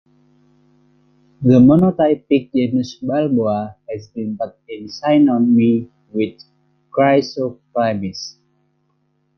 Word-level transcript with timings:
The 1.43 1.59
monotypic 1.59 2.51
genus 2.51 2.95
Balboa 2.95 3.75
has 3.87 4.07
been 4.07 4.35
put 4.35 4.55
in 4.67 4.87
synonymy 4.87 5.89
with 6.11 6.41
"Chrysochlamys". 6.89 8.33